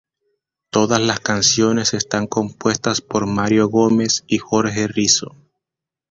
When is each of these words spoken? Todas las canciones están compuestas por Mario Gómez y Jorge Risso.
Todas 0.71 0.99
las 0.99 1.19
canciones 1.19 1.93
están 1.93 2.25
compuestas 2.25 3.01
por 3.01 3.27
Mario 3.27 3.69
Gómez 3.69 4.23
y 4.25 4.39
Jorge 4.39 4.87
Risso. 4.87 5.35